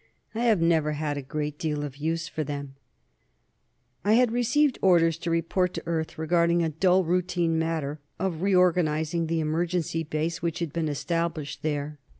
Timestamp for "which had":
10.41-10.73